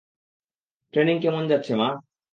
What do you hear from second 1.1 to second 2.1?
কেমন যাচ্ছে, মা?